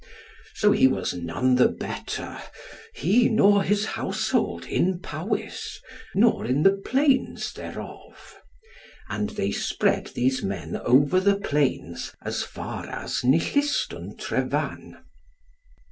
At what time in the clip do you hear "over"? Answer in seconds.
10.77-11.19